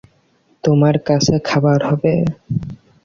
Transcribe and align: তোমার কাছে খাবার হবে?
তোমার 0.63 0.95
কাছে 1.07 1.35
খাবার 1.47 1.79
হবে? 1.89 2.13